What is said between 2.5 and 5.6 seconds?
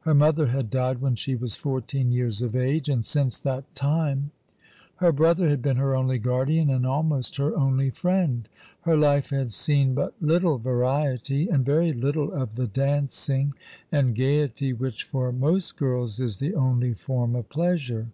age, and since that time her brother